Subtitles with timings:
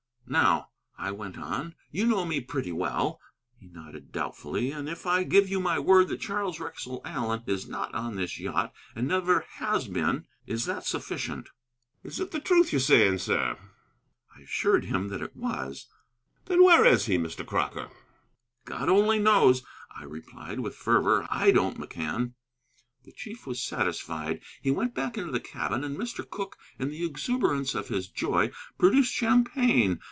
[0.27, 3.19] "Now," I went on, "you know me pretty well"
[3.59, 7.67] (he nodded doubtfully), "and if I give you my word that Charles Wrexell Allen is
[7.67, 11.49] not on this yacht, and never has been, is that sufficient?"
[12.01, 13.57] "Is it the truth you're saying, sir?"
[14.33, 15.87] I assured him that it was.
[16.45, 17.45] "Then where is he, Mr.
[17.45, 17.89] Crocker?"
[18.63, 19.63] "God only knows!"
[19.93, 21.27] I replied, with fervor.
[21.29, 22.35] "I don't, McCann."
[23.03, 24.41] The chief was satisfied.
[24.61, 26.25] He went back into the cabin, and Mr.
[26.29, 29.99] Cooke, in the exuberance of his joy, produced champagne.